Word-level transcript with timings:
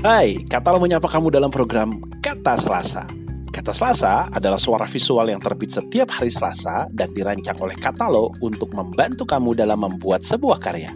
Hai, 0.00 0.48
kata 0.48 0.72
lo 0.72 0.80
menyapa 0.80 1.12
kamu 1.12 1.28
dalam 1.28 1.52
program 1.52 1.92
Kata 2.24 2.56
Selasa. 2.56 3.04
Kata 3.52 3.68
Selasa 3.68 4.32
adalah 4.32 4.56
suara 4.56 4.88
visual 4.88 5.28
yang 5.28 5.44
terbit 5.44 5.76
setiap 5.76 6.08
hari 6.08 6.32
Selasa 6.32 6.88
dan 6.88 7.12
dirancang 7.12 7.60
oleh 7.60 7.76
Katalo 7.76 8.32
untuk 8.40 8.72
membantu 8.72 9.28
kamu 9.28 9.52
dalam 9.52 9.84
membuat 9.84 10.24
sebuah 10.24 10.56
karya. 10.56 10.88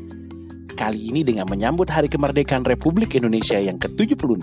Kali 0.72 1.12
ini 1.12 1.20
dengan 1.20 1.44
menyambut 1.52 1.84
Hari 1.84 2.08
Kemerdekaan 2.08 2.64
Republik 2.64 3.12
Indonesia 3.12 3.60
yang 3.60 3.76
ke-76, 3.76 4.40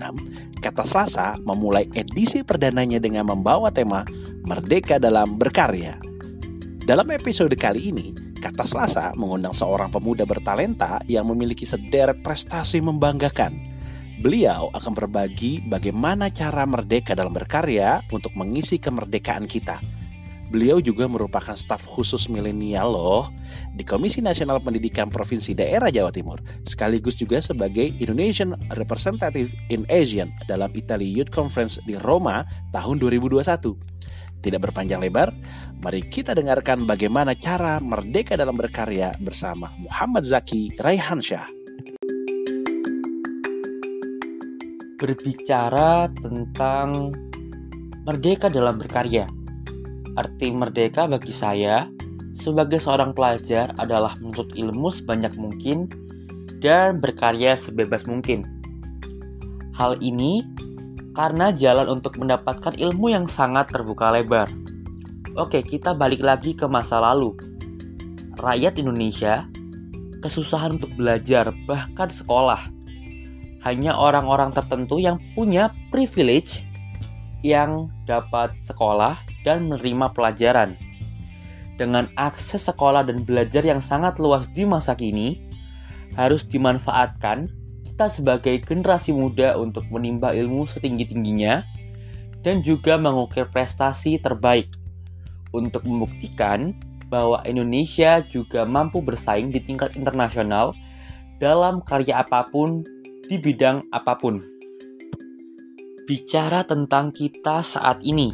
Kata 0.62 0.86
Selasa 0.86 1.34
memulai 1.42 1.90
edisi 1.98 2.46
perdananya 2.46 3.02
dengan 3.02 3.34
membawa 3.34 3.74
tema 3.74 4.06
Merdeka 4.46 5.02
dalam 5.02 5.42
Berkarya. 5.42 5.98
Dalam 6.86 7.10
episode 7.10 7.58
kali 7.58 7.90
ini, 7.90 8.14
Kata 8.38 8.62
Selasa 8.62 9.10
mengundang 9.18 9.58
seorang 9.58 9.90
pemuda 9.90 10.22
bertalenta 10.22 11.02
yang 11.10 11.26
memiliki 11.26 11.66
sederet 11.66 12.22
prestasi 12.22 12.78
membanggakan. 12.78 13.71
Beliau 14.22 14.70
akan 14.70 14.94
berbagi 14.94 15.66
bagaimana 15.66 16.30
cara 16.30 16.62
merdeka 16.62 17.10
dalam 17.18 17.34
berkarya 17.34 18.06
untuk 18.14 18.30
mengisi 18.38 18.78
kemerdekaan 18.78 19.50
kita. 19.50 19.82
Beliau 20.46 20.78
juga 20.78 21.10
merupakan 21.10 21.58
staf 21.58 21.82
khusus 21.82 22.30
milenial 22.30 22.94
loh 22.94 23.34
di 23.74 23.82
Komisi 23.82 24.22
Nasional 24.22 24.62
Pendidikan 24.62 25.10
Provinsi 25.10 25.58
Daerah 25.58 25.90
Jawa 25.90 26.14
Timur, 26.14 26.38
sekaligus 26.62 27.18
juga 27.18 27.42
sebagai 27.42 27.82
Indonesian 27.98 28.54
Representative 28.78 29.50
in 29.74 29.82
Asian 29.90 30.30
dalam 30.46 30.70
Italy 30.70 31.08
Youth 31.10 31.34
Conference 31.34 31.82
di 31.82 31.98
Roma 31.98 32.46
tahun 32.70 33.02
2021. 33.02 33.42
Tidak 34.38 34.60
berpanjang 34.62 35.02
lebar, 35.02 35.34
mari 35.82 36.06
kita 36.06 36.30
dengarkan 36.38 36.86
bagaimana 36.86 37.34
cara 37.34 37.82
merdeka 37.82 38.38
dalam 38.38 38.54
berkarya 38.54 39.18
bersama 39.18 39.74
Muhammad 39.82 40.22
Zaki 40.22 40.78
Raihansyah. 40.78 41.61
Berbicara 45.02 46.06
tentang 46.14 47.10
merdeka 48.06 48.46
dalam 48.46 48.78
berkarya. 48.78 49.26
Arti 50.14 50.54
merdeka 50.54 51.10
bagi 51.10 51.34
saya 51.34 51.90
sebagai 52.30 52.78
seorang 52.78 53.10
pelajar 53.10 53.74
adalah 53.82 54.14
menuntut 54.22 54.54
ilmu 54.54 54.94
sebanyak 54.94 55.34
mungkin 55.34 55.90
dan 56.62 57.02
berkarya 57.02 57.58
sebebas 57.58 58.06
mungkin. 58.06 58.46
Hal 59.74 59.98
ini 59.98 60.46
karena 61.18 61.50
jalan 61.50 61.98
untuk 61.98 62.14
mendapatkan 62.22 62.78
ilmu 62.78 63.10
yang 63.10 63.26
sangat 63.26 63.74
terbuka 63.74 64.14
lebar. 64.14 64.46
Oke, 65.34 65.66
kita 65.66 65.98
balik 65.98 66.22
lagi 66.22 66.54
ke 66.54 66.70
masa 66.70 67.02
lalu. 67.02 67.34
Rakyat 68.38 68.78
Indonesia 68.78 69.50
kesusahan 70.22 70.78
untuk 70.78 70.94
belajar, 70.94 71.50
bahkan 71.66 72.06
sekolah. 72.06 72.70
Hanya 73.62 73.94
orang-orang 73.94 74.50
tertentu 74.50 74.98
yang 74.98 75.22
punya 75.38 75.70
privilege 75.94 76.66
yang 77.42 77.90
dapat 78.06 78.54
sekolah 78.62 79.18
dan 79.42 79.70
menerima 79.70 80.14
pelajaran. 80.14 80.78
Dengan 81.78 82.06
akses 82.14 82.70
sekolah 82.70 83.02
dan 83.06 83.26
belajar 83.26 83.66
yang 83.66 83.82
sangat 83.82 84.18
luas 84.22 84.46
di 84.50 84.62
masa 84.62 84.94
kini, 84.94 85.42
harus 86.14 86.46
dimanfaatkan 86.46 87.50
kita 87.82 88.06
sebagai 88.06 88.54
generasi 88.62 89.10
muda 89.10 89.58
untuk 89.58 89.86
menimba 89.90 90.30
ilmu 90.30 90.68
setinggi-tingginya 90.68 91.66
dan 92.46 92.62
juga 92.62 92.98
mengukir 92.98 93.48
prestasi 93.50 94.18
terbaik 94.22 94.70
untuk 95.50 95.82
membuktikan 95.82 96.74
bahwa 97.10 97.42
Indonesia 97.44 98.24
juga 98.24 98.64
mampu 98.64 99.04
bersaing 99.04 99.52
di 99.52 99.60
tingkat 99.60 99.92
internasional 99.98 100.72
dalam 101.36 101.84
karya 101.84 102.22
apa 102.24 102.48
pun 102.48 102.86
di 103.32 103.40
bidang 103.40 103.88
apa 103.88 104.20
pun. 104.20 104.44
Bicara 106.04 106.68
tentang 106.68 107.16
kita 107.16 107.64
saat 107.64 108.04
ini, 108.04 108.28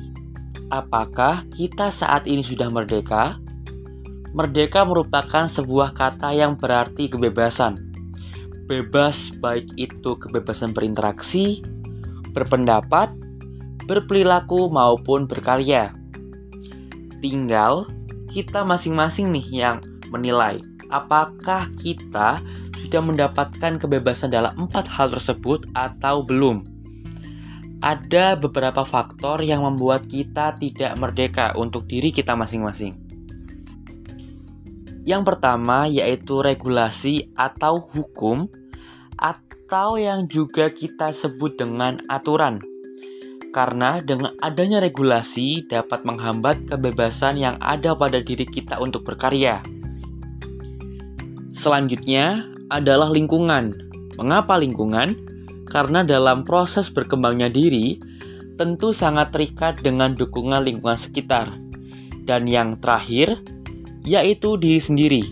apakah 0.74 1.46
kita 1.54 1.94
saat 1.94 2.26
ini 2.26 2.42
sudah 2.42 2.66
merdeka? 2.66 3.38
Merdeka 4.34 4.82
merupakan 4.82 5.46
sebuah 5.46 5.94
kata 5.94 6.34
yang 6.34 6.58
berarti 6.58 7.06
kebebasan 7.06 7.78
bebas 8.66 9.32
baik 9.38 9.70
itu 9.80 10.18
kebebasan 10.18 10.74
berinteraksi, 10.74 11.62
berpendapat, 12.36 13.08
berperilaku 13.86 14.68
maupun 14.68 15.30
berkarya. 15.30 15.94
Tinggal 17.22 17.86
kita 18.28 18.66
masing-masing 18.66 19.30
nih 19.30 19.46
yang 19.62 19.78
menilai 20.10 20.60
apakah 20.92 21.68
kita 21.80 22.44
sudah 22.88 23.04
mendapatkan 23.04 23.76
kebebasan 23.76 24.32
dalam 24.32 24.56
empat 24.56 24.88
hal 24.88 25.12
tersebut 25.12 25.68
atau 25.76 26.24
belum. 26.24 26.64
Ada 27.84 28.40
beberapa 28.40 28.80
faktor 28.88 29.44
yang 29.44 29.60
membuat 29.60 30.08
kita 30.08 30.56
tidak 30.56 30.96
merdeka 30.96 31.52
untuk 31.60 31.84
diri 31.84 32.08
kita 32.08 32.32
masing-masing. 32.32 32.96
Yang 35.04 35.22
pertama 35.28 35.84
yaitu 35.84 36.40
regulasi 36.40 37.28
atau 37.36 37.76
hukum 37.76 38.48
atau 39.20 40.00
yang 40.00 40.24
juga 40.24 40.72
kita 40.72 41.12
sebut 41.12 41.60
dengan 41.60 42.00
aturan. 42.08 42.56
Karena 43.52 44.00
dengan 44.00 44.32
adanya 44.40 44.80
regulasi 44.80 45.68
dapat 45.68 46.08
menghambat 46.08 46.72
kebebasan 46.72 47.36
yang 47.36 47.60
ada 47.60 47.92
pada 47.92 48.24
diri 48.24 48.48
kita 48.48 48.80
untuk 48.80 49.04
berkarya. 49.04 49.60
Selanjutnya 51.52 52.57
adalah 52.68 53.08
lingkungan. 53.08 53.74
Mengapa 54.16 54.60
lingkungan? 54.60 55.16
Karena 55.68 56.00
dalam 56.04 56.48
proses 56.48 56.88
berkembangnya 56.88 57.52
diri, 57.52 58.00
tentu 58.56 58.96
sangat 58.96 59.32
terikat 59.32 59.80
dengan 59.84 60.16
dukungan 60.16 60.64
lingkungan 60.64 60.96
sekitar. 60.96 61.52
Dan 62.24 62.48
yang 62.48 62.80
terakhir, 62.80 63.40
yaitu 64.04 64.56
diri 64.56 64.80
sendiri. 64.80 65.24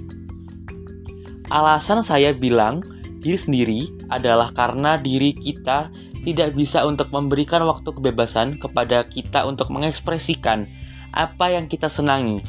Alasan 1.49 2.03
saya 2.03 2.33
bilang 2.37 2.83
diri 3.21 3.39
sendiri 3.39 3.81
adalah 4.13 4.51
karena 4.53 4.99
diri 5.01 5.33
kita 5.33 5.89
tidak 6.27 6.59
bisa 6.59 6.83
untuk 6.83 7.15
memberikan 7.15 7.63
waktu 7.65 7.87
kebebasan 7.95 8.59
kepada 8.59 9.07
kita 9.07 9.47
untuk 9.47 9.71
mengekspresikan 9.71 10.67
apa 11.15 11.55
yang 11.55 11.71
kita 11.71 11.87
senangi. 11.87 12.43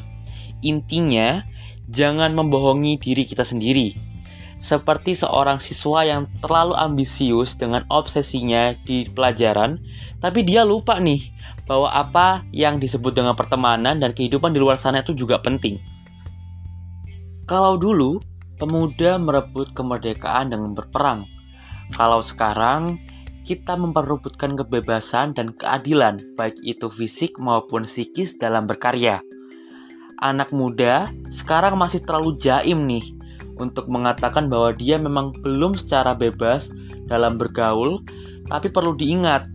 Intinya, 0.66 1.46
jangan 1.86 2.34
membohongi 2.34 2.98
diri 2.98 3.22
kita 3.22 3.46
sendiri. 3.46 4.07
Seperti 4.58 5.14
seorang 5.14 5.62
siswa 5.62 6.02
yang 6.02 6.26
terlalu 6.42 6.74
ambisius 6.74 7.54
dengan 7.54 7.86
obsesinya 7.94 8.74
di 8.82 9.06
pelajaran, 9.06 9.78
tapi 10.18 10.42
dia 10.42 10.66
lupa 10.66 10.98
nih 10.98 11.30
bahwa 11.70 11.86
apa 11.94 12.42
yang 12.50 12.82
disebut 12.82 13.14
dengan 13.14 13.38
pertemanan 13.38 14.02
dan 14.02 14.10
kehidupan 14.10 14.50
di 14.50 14.58
luar 14.58 14.74
sana 14.74 14.98
itu 14.98 15.14
juga 15.14 15.38
penting. 15.38 15.78
Kalau 17.46 17.78
dulu, 17.78 18.18
pemuda 18.58 19.14
merebut 19.16 19.70
kemerdekaan 19.78 20.50
dengan 20.50 20.74
berperang. 20.74 21.22
Kalau 21.94 22.18
sekarang, 22.18 22.98
kita 23.46 23.78
memperebutkan 23.78 24.58
kebebasan 24.58 25.38
dan 25.38 25.54
keadilan, 25.54 26.18
baik 26.34 26.58
itu 26.66 26.90
fisik 26.90 27.38
maupun 27.38 27.86
psikis 27.86 28.36
dalam 28.36 28.66
berkarya. 28.66 29.22
Anak 30.18 30.50
muda 30.50 31.14
sekarang 31.30 31.78
masih 31.78 32.02
terlalu 32.02 32.36
jaim 32.42 32.84
nih 32.90 33.17
untuk 33.58 33.90
mengatakan 33.90 34.46
bahwa 34.46 34.72
dia 34.74 34.96
memang 34.96 35.34
belum 35.42 35.74
secara 35.74 36.14
bebas 36.14 36.70
dalam 37.10 37.36
bergaul, 37.36 38.00
tapi 38.48 38.72
perlu 38.72 38.94
diingat 38.94 39.46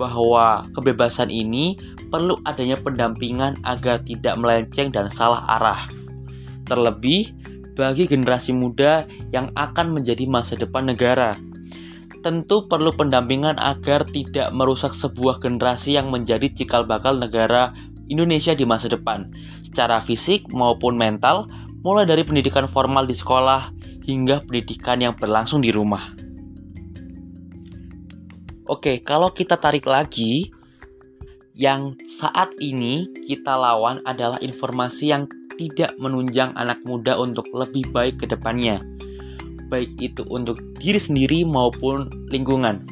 bahwa 0.00 0.64
kebebasan 0.72 1.28
ini 1.28 1.76
perlu 2.10 2.40
adanya 2.48 2.80
pendampingan 2.80 3.60
agar 3.62 4.02
tidak 4.02 4.34
melenceng 4.40 4.90
dan 4.90 5.06
salah 5.06 5.44
arah. 5.60 5.80
Terlebih, 6.66 7.30
bagi 7.78 8.04
generasi 8.04 8.52
muda 8.52 9.06
yang 9.30 9.48
akan 9.54 9.94
menjadi 9.94 10.26
masa 10.26 10.58
depan 10.58 10.90
negara. 10.90 11.38
Tentu 12.20 12.68
perlu 12.68 12.92
pendampingan 12.92 13.56
agar 13.56 14.04
tidak 14.04 14.52
merusak 14.52 14.92
sebuah 14.92 15.40
generasi 15.40 15.96
yang 15.96 16.12
menjadi 16.12 16.52
cikal 16.52 16.84
bakal 16.84 17.16
negara 17.16 17.72
Indonesia 18.12 18.52
di 18.52 18.66
masa 18.68 18.90
depan, 18.92 19.30
secara 19.64 20.02
fisik 20.02 20.44
maupun 20.52 20.98
mental, 20.98 21.48
mulai 21.80 22.04
dari 22.04 22.24
pendidikan 22.24 22.68
formal 22.68 23.08
di 23.08 23.16
sekolah 23.16 23.72
hingga 24.04 24.44
pendidikan 24.44 25.00
yang 25.00 25.14
berlangsung 25.16 25.64
di 25.64 25.72
rumah. 25.72 26.02
Oke, 28.70 29.02
kalau 29.02 29.34
kita 29.34 29.58
tarik 29.58 29.88
lagi, 29.88 30.54
yang 31.58 31.92
saat 32.06 32.54
ini 32.62 33.10
kita 33.26 33.58
lawan 33.58 33.98
adalah 34.06 34.38
informasi 34.38 35.10
yang 35.10 35.26
tidak 35.58 35.92
menunjang 36.00 36.54
anak 36.56 36.80
muda 36.86 37.18
untuk 37.20 37.44
lebih 37.52 37.90
baik 37.92 38.22
ke 38.22 38.26
depannya, 38.30 38.80
baik 39.68 39.92
itu 40.00 40.24
untuk 40.30 40.56
diri 40.80 40.96
sendiri 40.96 41.44
maupun 41.44 42.08
lingkungan. 42.30 42.86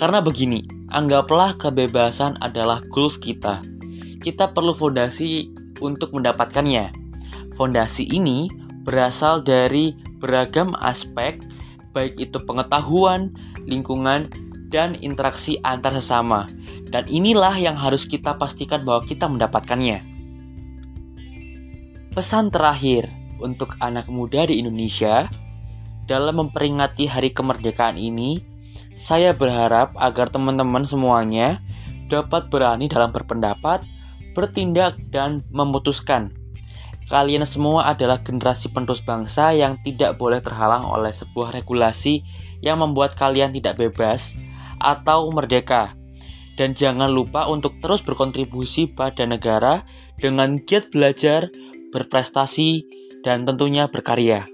Karena 0.00 0.24
begini, 0.24 0.64
anggaplah 0.94 1.58
kebebasan 1.60 2.40
adalah 2.40 2.80
goals 2.88 3.20
kita. 3.20 3.60
Kita 4.22 4.54
perlu 4.56 4.72
fondasi 4.72 5.52
untuk 5.84 6.16
mendapatkannya. 6.16 7.03
Fondasi 7.54 8.10
ini 8.10 8.50
berasal 8.82 9.40
dari 9.46 9.94
beragam 10.18 10.74
aspek, 10.82 11.38
baik 11.94 12.18
itu 12.18 12.42
pengetahuan, 12.42 13.30
lingkungan, 13.62 14.26
dan 14.74 14.98
interaksi 14.98 15.62
antar 15.62 15.94
sesama. 15.94 16.50
Dan 16.90 17.06
inilah 17.06 17.54
yang 17.54 17.78
harus 17.78 18.10
kita 18.10 18.34
pastikan 18.34 18.82
bahwa 18.82 19.06
kita 19.06 19.30
mendapatkannya. 19.30 20.02
Pesan 22.14 22.50
terakhir 22.50 23.10
untuk 23.38 23.78
anak 23.78 24.06
muda 24.10 24.46
di 24.46 24.58
Indonesia 24.62 25.30
dalam 26.06 26.42
memperingati 26.42 27.06
hari 27.06 27.30
kemerdekaan 27.30 27.98
ini, 27.98 28.42
saya 28.94 29.34
berharap 29.34 29.94
agar 29.98 30.30
teman-teman 30.30 30.82
semuanya 30.86 31.62
dapat 32.06 32.50
berani 32.50 32.86
dalam 32.86 33.10
berpendapat, 33.10 33.82
bertindak, 34.34 34.98
dan 35.10 35.42
memutuskan. 35.50 36.43
Kalian 37.04 37.44
semua 37.44 37.92
adalah 37.92 38.24
generasi 38.24 38.72
penerus 38.72 39.04
bangsa 39.04 39.52
yang 39.52 39.76
tidak 39.84 40.16
boleh 40.16 40.40
terhalang 40.40 40.88
oleh 40.88 41.12
sebuah 41.12 41.52
regulasi 41.52 42.24
yang 42.64 42.80
membuat 42.80 43.12
kalian 43.12 43.52
tidak 43.52 43.76
bebas 43.76 44.32
atau 44.80 45.28
merdeka. 45.28 45.92
Dan 46.54 46.72
jangan 46.72 47.10
lupa 47.10 47.50
untuk 47.50 47.76
terus 47.82 48.00
berkontribusi 48.00 48.94
pada 48.94 49.26
negara 49.26 49.82
dengan 50.16 50.56
giat 50.62 50.88
belajar, 50.94 51.50
berprestasi, 51.90 52.86
dan 53.26 53.42
tentunya 53.42 53.90
berkarya. 53.90 54.53